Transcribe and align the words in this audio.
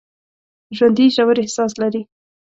ژوندي 0.77 1.05
ژور 1.15 1.37
احساس 1.43 1.71
لري 1.81 2.01